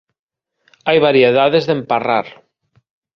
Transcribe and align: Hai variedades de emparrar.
Hai 0.87 0.97
variedades 1.07 1.63
de 1.65 1.73
emparrar. 1.79 2.27